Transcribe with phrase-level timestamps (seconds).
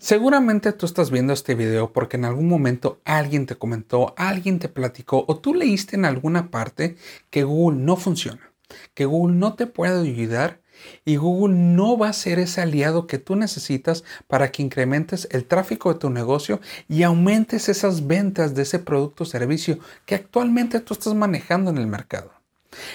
[0.00, 4.70] Seguramente tú estás viendo este video porque en algún momento alguien te comentó, alguien te
[4.70, 6.96] platicó o tú leíste en alguna parte
[7.28, 8.50] que Google no funciona,
[8.94, 10.62] que Google no te puede ayudar
[11.04, 15.44] y Google no va a ser ese aliado que tú necesitas para que incrementes el
[15.44, 20.80] tráfico de tu negocio y aumentes esas ventas de ese producto o servicio que actualmente
[20.80, 22.39] tú estás manejando en el mercado.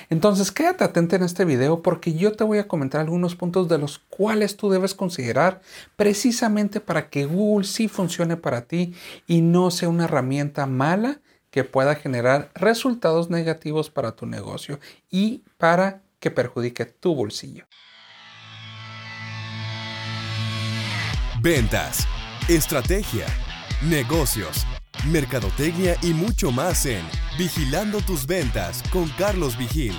[0.10, 3.78] Entonces quédate atento en este video porque yo te voy a comentar algunos puntos de
[3.78, 5.62] los cuales tú debes considerar
[5.96, 8.94] precisamente para que Google sí funcione para ti
[9.28, 11.20] y no sea una herramienta mala
[11.52, 17.66] que pueda generar resultados negativos para tu negocio y para que perjudique tu bolsillo.
[21.42, 22.08] Ventas,
[22.50, 23.28] estrategia,
[23.84, 24.66] negocios
[25.06, 27.04] mercadotecnia y mucho más en
[27.38, 29.94] Vigilando tus ventas con Carlos Vigil.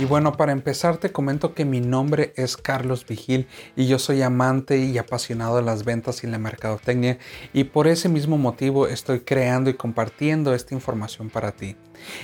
[0.00, 4.22] Y bueno, para empezar te comento que mi nombre es Carlos Vigil y yo soy
[4.22, 7.18] amante y apasionado de las ventas y la mercadotecnia
[7.52, 11.76] y por ese mismo motivo estoy creando y compartiendo esta información para ti.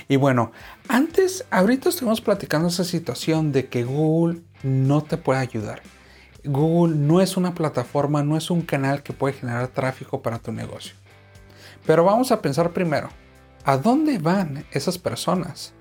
[0.07, 0.51] Y bueno,
[0.87, 5.83] antes, ahorita estuvimos platicando esa situación de que Google no te puede ayudar.
[6.47, 10.51] Google no es una plataforma, no es un canal que puede generar tráfico para tu
[10.51, 10.95] negocio.
[11.85, 13.09] Pero vamos a pensar primero,
[13.63, 15.73] ¿a dónde van esas personas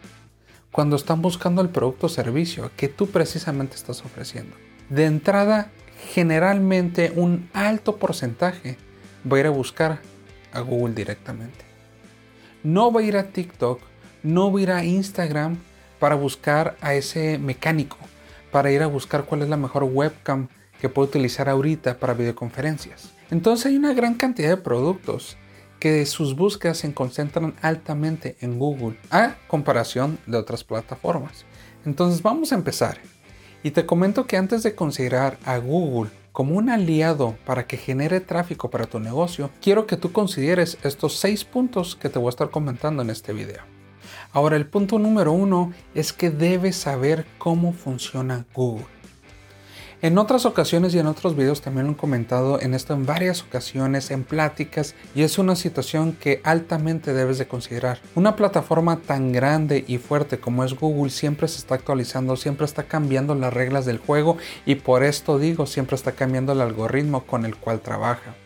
[0.71, 4.57] cuando están buscando el producto o servicio que tú precisamente estás ofreciendo?
[4.91, 5.71] De entrada,
[6.13, 8.77] generalmente un alto porcentaje
[9.31, 10.01] va a ir a buscar
[10.53, 11.65] a Google directamente.
[12.63, 13.81] No va a ir a TikTok,
[14.23, 15.59] no va a ir a Instagram
[15.99, 17.97] para buscar a ese mecánico
[18.57, 20.49] para ir a buscar cuál es la mejor webcam
[20.81, 23.11] que puedo utilizar ahorita para videoconferencias.
[23.31, 25.37] Entonces hay una gran cantidad de productos
[25.81, 31.45] que sus búsquedas se concentran altamente en Google a comparación de otras plataformas.
[31.85, 32.99] Entonces vamos a empezar.
[33.63, 38.21] Y te comento que antes de considerar a Google como un aliado para que genere
[38.21, 42.31] tráfico para tu negocio, quiero que tú consideres estos seis puntos que te voy a
[42.31, 43.63] estar comentando en este video.
[44.33, 48.96] Ahora, el punto número uno es que debes saber cómo funciona Google.
[50.07, 53.43] En otras ocasiones y en otros videos también lo he comentado en esto en varias
[53.43, 57.99] ocasiones, en pláticas, y es una situación que altamente debes de considerar.
[58.15, 62.85] Una plataforma tan grande y fuerte como es Google siempre se está actualizando, siempre está
[62.85, 67.45] cambiando las reglas del juego y por esto digo, siempre está cambiando el algoritmo con
[67.45, 68.37] el cual trabaja.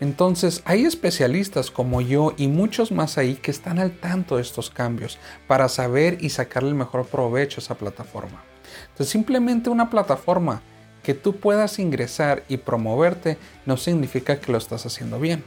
[0.00, 4.70] Entonces hay especialistas como yo y muchos más ahí que están al tanto de estos
[4.70, 8.42] cambios para saber y sacarle el mejor provecho a esa plataforma.
[8.88, 10.62] Entonces simplemente una plataforma
[11.06, 15.44] que tú puedas ingresar y promoverte no significa que lo estás haciendo bien.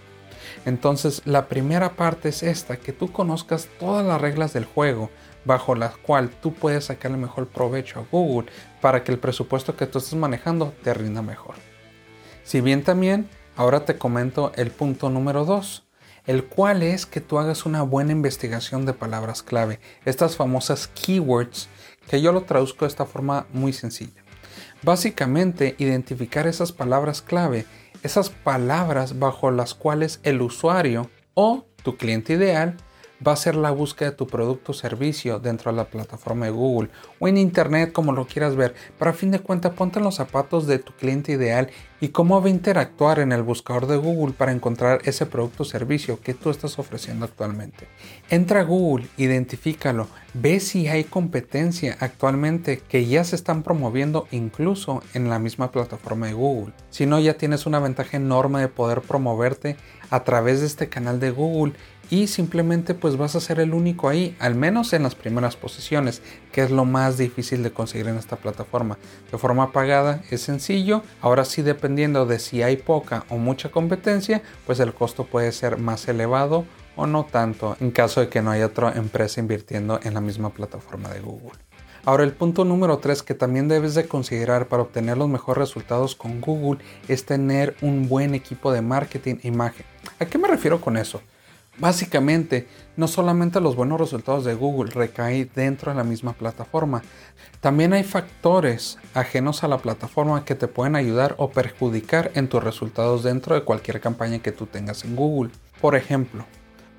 [0.66, 5.12] Entonces la primera parte es esta, que tú conozcas todas las reglas del juego
[5.46, 8.50] bajo las cuales tú puedes sacarle mejor provecho a Google
[8.80, 11.56] para que el presupuesto que tú estés manejando te rinda mejor.
[12.44, 15.84] Si bien también Ahora te comento el punto número 2,
[16.28, 21.68] el cual es que tú hagas una buena investigación de palabras clave, estas famosas keywords,
[22.10, 24.24] que yo lo traduzco de esta forma muy sencilla.
[24.82, 27.66] Básicamente, identificar esas palabras clave,
[28.04, 32.78] esas palabras bajo las cuales el usuario o tu cliente ideal
[33.26, 36.52] va a ser la búsqueda de tu producto o servicio dentro de la plataforma de
[36.52, 38.76] Google o en Internet, como lo quieras ver.
[38.98, 41.70] Pero a fin de cuentas, ponte en los zapatos de tu cliente ideal
[42.02, 45.66] y cómo va a interactuar en el buscador de Google para encontrar ese producto o
[45.66, 47.88] servicio que tú estás ofreciendo actualmente.
[48.30, 55.04] Entra a Google, identifícalo, ve si hay competencia actualmente que ya se están promoviendo incluso
[55.14, 56.74] en la misma plataforma de Google.
[56.90, 59.76] Si no, ya tienes una ventaja enorme de poder promoverte
[60.10, 61.74] a través de este canal de Google
[62.10, 66.22] y simplemente pues vas a ser el único ahí, al menos en las primeras posiciones,
[66.52, 68.98] que es lo más difícil de conseguir en esta plataforma.
[69.32, 74.42] De forma pagada es sencillo, ahora sí dependiendo de si hay poca o mucha competencia,
[74.66, 76.66] pues el costo puede ser más elevado
[76.96, 80.50] o no tanto en caso de que no haya otra empresa invirtiendo en la misma
[80.50, 81.58] plataforma de Google.
[82.06, 86.16] Ahora el punto número 3 que también debes de considerar para obtener los mejores resultados
[86.16, 89.86] con Google es tener un buen equipo de marketing e imagen.
[90.18, 91.22] ¿A qué me refiero con eso?
[91.80, 92.68] Básicamente,
[92.98, 97.02] no solamente los buenos resultados de Google recaen dentro de la misma plataforma,
[97.62, 102.62] también hay factores ajenos a la plataforma que te pueden ayudar o perjudicar en tus
[102.62, 105.52] resultados dentro de cualquier campaña que tú tengas en Google.
[105.80, 106.44] Por ejemplo,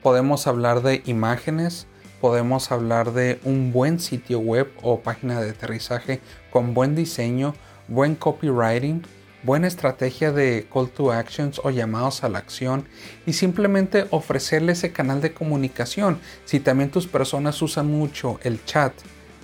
[0.03, 1.87] podemos hablar de imágenes,
[2.23, 7.55] podemos hablar de un buen sitio web o página de aterrizaje con buen diseño,
[7.87, 9.03] buen copywriting,
[9.43, 12.87] buena estrategia de call to actions o llamados a la acción
[13.27, 16.19] y simplemente ofrecerle ese canal de comunicación.
[16.45, 18.93] Si también tus personas usan mucho el chat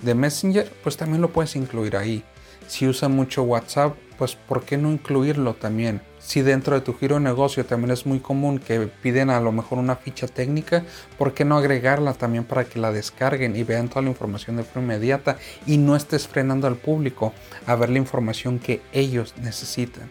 [0.01, 2.23] de Messenger, pues también lo puedes incluir ahí.
[2.67, 6.01] Si usan mucho WhatsApp, pues ¿por qué no incluirlo también?
[6.27, 9.53] Si dentro de tu giro de negocio también es muy común que piden a lo
[9.53, 10.83] mejor una ficha técnica,
[11.17, 14.65] ¿por qué no agregarla también para que la descarguen y vean toda la información de
[14.65, 17.31] forma inmediata y no estés frenando al público
[17.65, 20.09] a ver la información que ellos necesitan?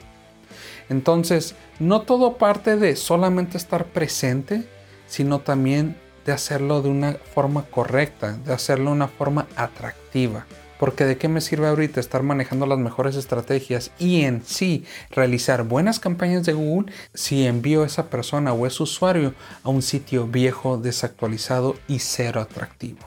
[0.88, 4.66] Entonces, no todo parte de solamente estar presente,
[5.06, 10.46] sino también de hacerlo de una forma correcta, de hacerlo de una forma atractiva.
[10.78, 15.62] Porque de qué me sirve ahorita estar manejando las mejores estrategias y en sí realizar
[15.64, 20.26] buenas campañas de Google si envío a esa persona o ese usuario a un sitio
[20.26, 22.99] viejo, desactualizado y cero atractivo.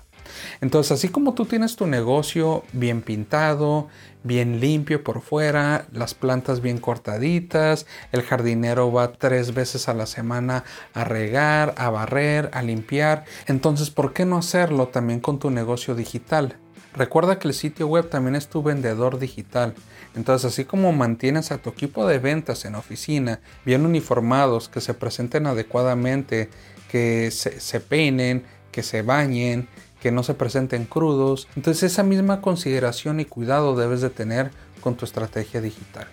[0.62, 3.88] Entonces, así como tú tienes tu negocio bien pintado,
[4.24, 10.06] bien limpio por fuera, las plantas bien cortaditas, el jardinero va tres veces a la
[10.06, 10.63] semana
[10.94, 15.95] a regar, a barrer, a limpiar, entonces, ¿por qué no hacerlo también con tu negocio
[15.95, 16.57] digital?
[16.99, 19.73] Recuerda que el sitio web también es tu vendedor digital.
[20.17, 24.93] Entonces, así como mantienes a tu equipo de ventas en oficina bien uniformados, que se
[24.93, 26.49] presenten adecuadamente,
[26.91, 28.43] que se, peinen,
[28.73, 29.69] que se bañen,
[30.01, 31.47] que no se presenten crudos.
[31.55, 34.51] Entonces esa misma consideración y cuidado debes de tener
[34.81, 36.07] con tu estrategia digital.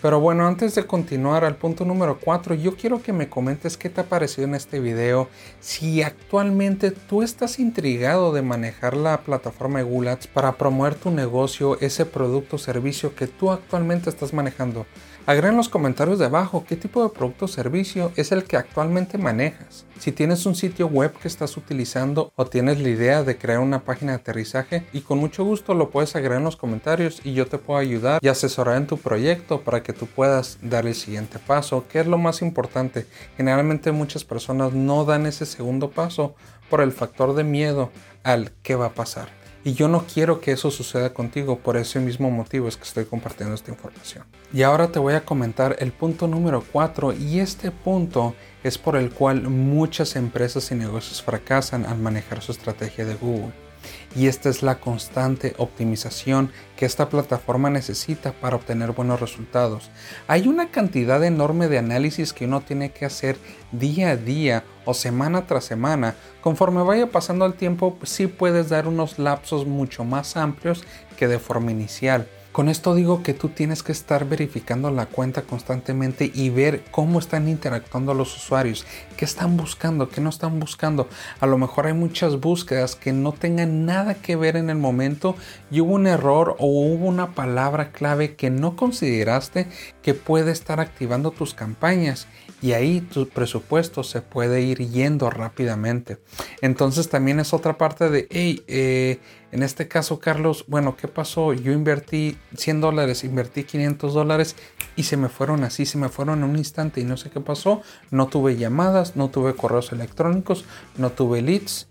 [0.00, 3.90] Pero bueno, antes de continuar al punto número 4, yo quiero que me comentes qué
[3.90, 5.28] te ha parecido en este video.
[5.58, 11.80] Si actualmente tú estás intrigado de manejar la plataforma de Google para promover tu negocio,
[11.80, 14.86] ese producto o servicio que tú actualmente estás manejando.
[15.28, 18.56] Agrega en los comentarios de abajo qué tipo de producto o servicio es el que
[18.56, 19.84] actualmente manejas.
[19.98, 23.84] Si tienes un sitio web que estás utilizando o tienes la idea de crear una
[23.84, 27.46] página de aterrizaje y con mucho gusto lo puedes agregar en los comentarios y yo
[27.46, 31.38] te puedo ayudar y asesorar en tu proyecto para que tú puedas dar el siguiente
[31.38, 33.06] paso, que es lo más importante.
[33.36, 36.34] Generalmente muchas personas no dan ese segundo paso
[36.70, 37.90] por el factor de miedo
[38.22, 39.28] al qué va a pasar.
[39.64, 43.04] Y yo no quiero que eso suceda contigo, por ese mismo motivo es que estoy
[43.04, 44.24] compartiendo esta información.
[44.52, 48.96] Y ahora te voy a comentar el punto número 4 y este punto es por
[48.96, 53.67] el cual muchas empresas y negocios fracasan al manejar su estrategia de Google
[54.16, 59.90] y esta es la constante optimización que esta plataforma necesita para obtener buenos resultados.
[60.26, 63.36] Hay una cantidad enorme de análisis que uno tiene que hacer
[63.72, 66.14] día a día o semana tras semana.
[66.40, 70.84] Conforme vaya pasando el tiempo, sí puedes dar unos lapsos mucho más amplios
[71.16, 72.28] que de forma inicial.
[72.58, 77.20] Con esto digo que tú tienes que estar verificando la cuenta constantemente y ver cómo
[77.20, 78.84] están interactuando los usuarios,
[79.16, 81.08] qué están buscando, qué no están buscando.
[81.38, 85.36] A lo mejor hay muchas búsquedas que no tengan nada que ver en el momento
[85.70, 89.68] y hubo un error o hubo una palabra clave que no consideraste
[90.02, 92.26] que puede estar activando tus campañas
[92.60, 96.18] y ahí tu presupuesto se puede ir yendo rápidamente.
[96.60, 99.20] Entonces también es otra parte de, hey, eh,
[99.52, 101.52] en este caso Carlos, bueno, ¿qué pasó?
[101.52, 104.56] Yo invertí 100 dólares, invertí 500 dólares
[104.96, 107.40] y se me fueron así, se me fueron en un instante y no sé qué
[107.40, 107.82] pasó.
[108.10, 110.64] No tuve llamadas, no tuve correos electrónicos,
[110.96, 111.88] no tuve leads.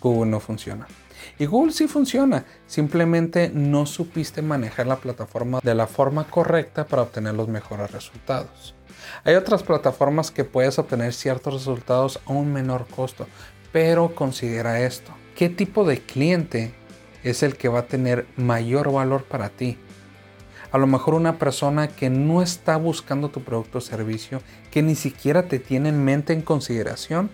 [0.00, 0.86] Google no funciona.
[1.40, 7.00] Y Google sí funciona, simplemente no supiste manejar la plataforma de la forma correcta para
[7.00, 8.74] obtener los mejores resultados.
[9.24, 13.26] Hay otras plataformas que puedes obtener ciertos resultados a un menor costo,
[13.72, 15.12] pero considera esto.
[15.34, 16.74] ¿Qué tipo de cliente
[17.24, 19.78] es el que va a tener mayor valor para ti?
[20.72, 24.94] A lo mejor una persona que no está buscando tu producto o servicio, que ni
[24.94, 27.30] siquiera te tiene en mente en consideración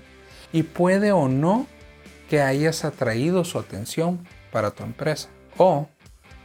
[0.53, 1.67] y puede o no
[2.29, 5.29] que hayas atraído su atención para tu empresa.
[5.57, 5.89] O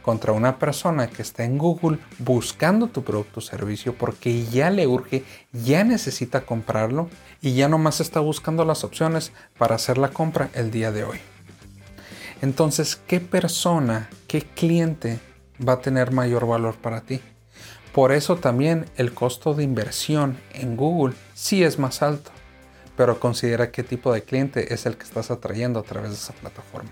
[0.02, 4.86] contra una persona que está en Google buscando tu producto o servicio porque ya le
[4.86, 7.08] urge, ya necesita comprarlo
[7.40, 11.18] y ya nomás está buscando las opciones para hacer la compra el día de hoy.
[12.42, 15.20] Entonces, ¿qué persona, qué cliente
[15.66, 17.20] va a tener mayor valor para ti?
[17.92, 22.32] Por eso también el costo de inversión en Google sí es más alto,
[22.96, 26.32] pero considera qué tipo de cliente es el que estás atrayendo a través de esa
[26.32, 26.90] plataforma.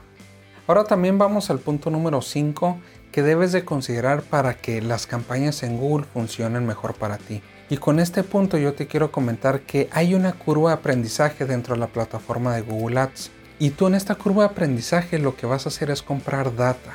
[0.67, 2.79] Ahora también vamos al punto número 5
[3.11, 7.43] que debes de considerar para que las campañas en Google funcionen mejor para ti.
[7.69, 11.75] Y con este punto yo te quiero comentar que hay una curva de aprendizaje dentro
[11.75, 13.31] de la plataforma de Google Ads.
[13.59, 16.93] Y tú en esta curva de aprendizaje lo que vas a hacer es comprar data.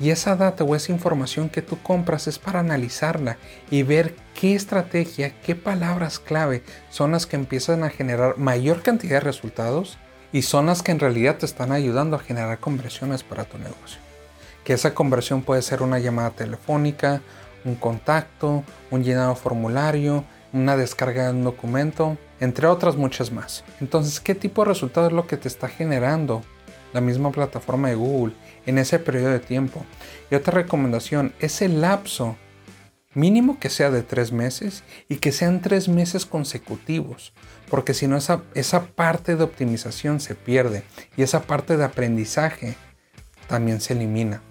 [0.00, 3.36] Y esa data o esa información que tú compras es para analizarla
[3.70, 9.16] y ver qué estrategia, qué palabras clave son las que empiezan a generar mayor cantidad
[9.16, 9.98] de resultados
[10.32, 14.08] y son las que en realidad te están ayudando a generar conversiones para tu negocio
[14.68, 17.22] que esa conversión puede ser una llamada telefónica,
[17.64, 23.64] un contacto, un llenado formulario, una descarga de un documento, entre otras muchas más.
[23.80, 26.42] Entonces, ¿qué tipo de resultado es lo que te está generando
[26.92, 28.34] la misma plataforma de Google
[28.68, 29.84] en ese periodo de tiempo?
[30.30, 32.36] Y otra recomendación, ese lapso
[33.14, 37.32] Mínimo que sea de tres meses y que sean tres meses consecutivos,
[37.70, 40.84] porque si no esa, esa parte de optimización se pierde
[41.16, 42.76] y esa parte de aprendizaje
[43.48, 44.42] también se elimina.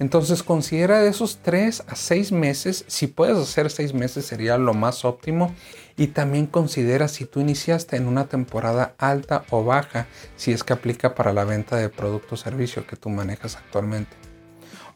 [0.00, 5.04] Entonces considera esos 3 a 6 meses, si puedes hacer 6 meses sería lo más
[5.04, 5.54] óptimo
[5.94, 10.72] y también considera si tú iniciaste en una temporada alta o baja, si es que
[10.72, 14.16] aplica para la venta de producto o servicio que tú manejas actualmente.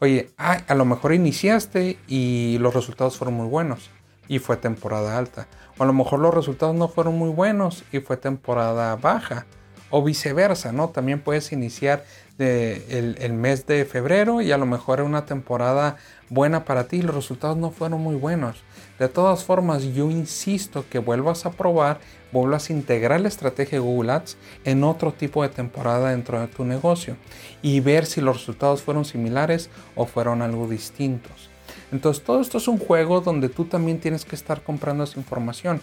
[0.00, 3.90] Oye, a lo mejor iniciaste y los resultados fueron muy buenos
[4.26, 5.48] y fue temporada alta.
[5.76, 9.44] O a lo mejor los resultados no fueron muy buenos y fue temporada baja.
[9.90, 10.88] O viceversa, ¿no?
[10.88, 12.04] También puedes iniciar
[12.38, 15.96] el, mes de febrero y a lo mejor era una temporada
[16.30, 18.64] buena para ti los resultados no fueron muy buenos.
[18.98, 22.00] De todas formas, yo insisto que vuelvas a probar,
[22.32, 26.64] vuelvas a integrar la estrategia Google Ads en otro tipo de temporada dentro de tu
[26.64, 27.16] negocio
[27.62, 31.50] y ver si los resultados fueron similares o fueron algo distintos.
[31.92, 35.80] Entonces, todo esto es un juego donde tú también tienes que estar comprando esa información.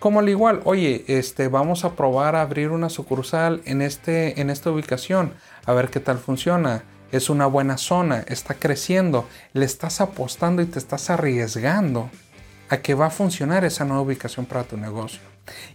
[0.00, 4.48] Como al igual, oye, este, vamos a probar a abrir una sucursal en, este, en
[4.48, 5.34] esta ubicación,
[5.66, 6.84] a ver qué tal funciona.
[7.12, 12.08] Es una buena zona, está creciendo, le estás apostando y te estás arriesgando
[12.70, 15.20] a que va a funcionar esa nueva ubicación para tu negocio.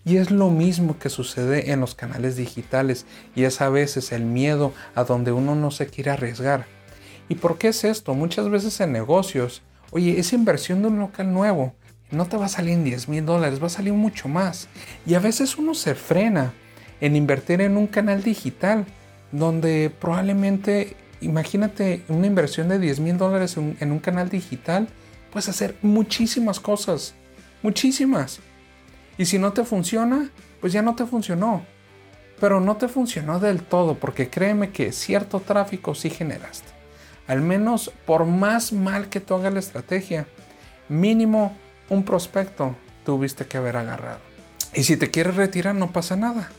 [0.03, 3.05] Y es lo mismo que sucede en los canales digitales
[3.35, 6.65] y es a veces el miedo a donde uno no se quiere arriesgar.
[7.29, 8.15] ¿Y por qué es esto?
[8.15, 11.75] Muchas veces en negocios, oye, es inversión de un local nuevo
[12.11, 14.67] no te va a salir en 10 mil dólares, va a salir mucho más.
[15.05, 16.53] Y a veces uno se frena
[17.01, 18.85] en invertir en un canal digital
[19.31, 24.87] donde probablemente, imagínate una inversión de 10 mil dólares en, un canal digital,
[25.31, 27.15] puedes hacer muchísimas cosas,
[27.61, 28.39] muchísimas.
[29.17, 30.29] Y si no te funciona,
[30.61, 31.65] pues ya no te funcionó.
[32.39, 36.67] Pero no te funcionó del todo porque créeme que cierto tráfico sí generaste.
[37.27, 40.27] Al menos por más mal que tú hagas la estrategia,
[40.89, 41.57] mínimo
[41.89, 44.19] un prospecto tuviste que haber agarrado.
[44.73, 46.49] Y si te quieres retirar no pasa nada.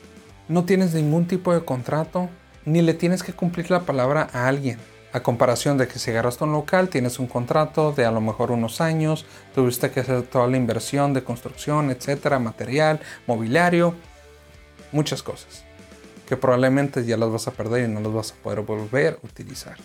[0.48, 2.28] No tienes ningún tipo de contrato,
[2.64, 4.78] ni le tienes que cumplir la palabra a alguien.
[5.12, 8.50] A comparación de que si agarraste un local, tienes un contrato de a lo mejor
[8.52, 13.94] unos años, tuviste que hacer toda la inversión de construcción, etcétera, material, mobiliario,
[14.92, 15.66] muchas cosas
[16.26, 19.26] que probablemente ya las vas a perder y no las vas a poder volver a
[19.26, 19.76] utilizar.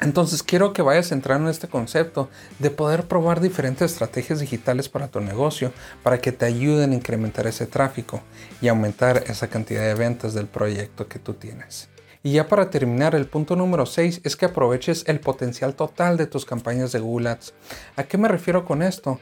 [0.00, 2.28] Entonces quiero que vayas entrando en este concepto
[2.58, 7.46] de poder probar diferentes estrategias digitales para tu negocio para que te ayuden a incrementar
[7.46, 8.22] ese tráfico
[8.60, 11.88] y aumentar esa cantidad de ventas del proyecto que tú tienes.
[12.22, 16.26] Y ya para terminar, el punto número 6 es que aproveches el potencial total de
[16.26, 17.54] tus campañas de Google Ads.
[17.96, 19.18] ¿A qué me refiero con esto?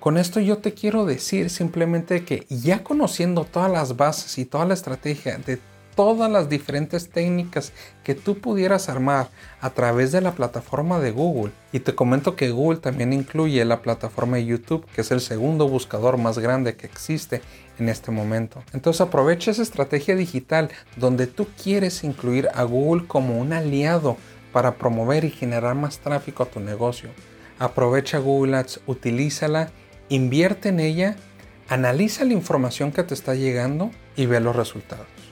[0.00, 4.64] Con esto yo te quiero decir simplemente que ya conociendo todas las bases y toda
[4.64, 5.58] la estrategia de
[5.98, 7.72] todas las diferentes técnicas
[8.04, 11.50] que tú pudieras armar a través de la plataforma de Google.
[11.72, 15.68] Y te comento que Google también incluye la plataforma de YouTube, que es el segundo
[15.68, 17.42] buscador más grande que existe
[17.80, 18.62] en este momento.
[18.72, 24.16] Entonces aprovecha esa estrategia digital donde tú quieres incluir a Google como un aliado
[24.52, 27.10] para promover y generar más tráfico a tu negocio.
[27.58, 29.72] Aprovecha Google Ads, utilízala,
[30.08, 31.16] invierte en ella,
[31.68, 35.27] analiza la información que te está llegando y ve los resultados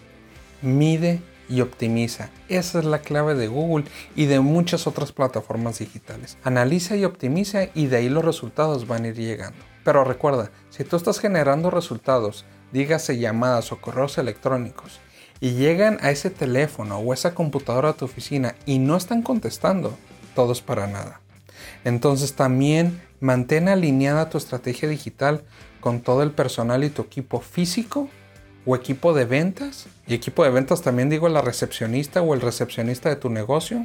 [0.63, 2.31] mide y optimiza.
[2.49, 3.85] Esa es la clave de Google
[4.15, 6.39] y de muchas otras plataformas digitales.
[6.43, 9.59] Analiza y optimiza y de ahí los resultados van a ir llegando.
[9.85, 15.01] Pero recuerda, si tú estás generando resultados, dígase llamadas o correos electrónicos,
[15.41, 19.97] y llegan a ese teléfono o esa computadora a tu oficina y no están contestando,
[20.35, 21.21] todo es para nada.
[21.85, 25.45] Entonces también mantén alineada tu estrategia digital
[25.81, 28.09] con todo el personal y tu equipo físico
[28.67, 33.09] o equipo de ventas, y equipo de ventas también digo la recepcionista o el recepcionista
[33.09, 33.85] de tu negocio,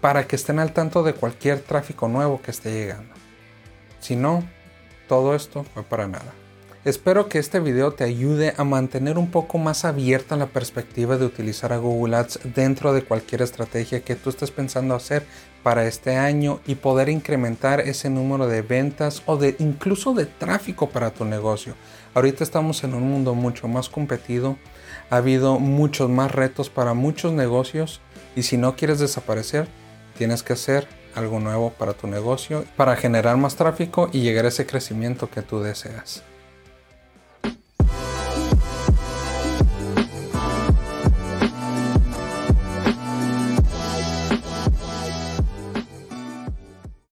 [0.00, 3.14] para que estén al tanto de cualquier tráfico nuevo que esté llegando.
[4.00, 4.46] Si no,
[5.08, 6.32] todo esto fue para nada.
[6.86, 11.26] Espero que este video te ayude a mantener un poco más abierta la perspectiva de
[11.26, 15.26] utilizar a Google Ads dentro de cualquier estrategia que tú estés pensando hacer
[15.64, 20.88] para este año y poder incrementar ese número de ventas o de incluso de tráfico
[20.88, 21.74] para tu negocio.
[22.14, 24.56] Ahorita estamos en un mundo mucho más competido,
[25.10, 28.00] ha habido muchos más retos para muchos negocios
[28.36, 29.66] y si no quieres desaparecer,
[30.16, 34.50] tienes que hacer algo nuevo para tu negocio para generar más tráfico y llegar a
[34.50, 36.22] ese crecimiento que tú deseas.